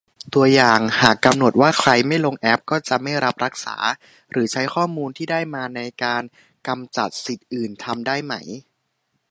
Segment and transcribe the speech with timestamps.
[0.33, 3.77] ตัวอย่าง: หากกำหนดว่าใครไม่ลงแอปก็จะไม่รับรักษา
[4.31, 6.23] หรือใช้ข้อมูลที่ได้มาในการ
[6.67, 8.33] กำจัดสิทธิ์อื่น ทำได้ไหม?